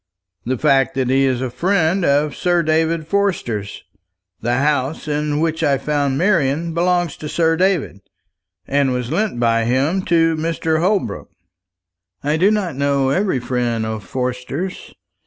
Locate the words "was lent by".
8.93-9.65